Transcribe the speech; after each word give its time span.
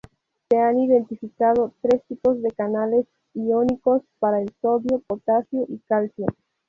Se 0.49 0.57
han 0.57 0.79
identificado 0.79 1.75
tres 1.83 2.03
tipos 2.07 2.41
de 2.41 2.49
canales 2.49 3.05
iónicos 3.35 4.01
para 4.17 4.41
el 4.41 4.51
sodio, 4.59 4.99
potasio 5.07 5.67
y 5.69 5.77
calcio. 5.87 6.25